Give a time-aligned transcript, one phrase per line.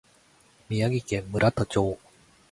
[0.67, 1.99] 宮城県村田町